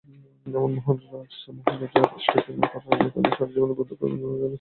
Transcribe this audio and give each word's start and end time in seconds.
এবং 0.45 0.69
মহান 0.75 0.97
রাজা 1.03 1.19
স্টেফান 2.19 2.55
এবং 2.55 2.67
তার 2.71 2.81
রাণী 2.87 3.07
তাদের 3.13 3.31
সারাজীবনের 3.31 3.75
বন্ধুকে 3.77 4.03
অভ্যর্থনা 4.05 4.31
জানান। 4.31 4.49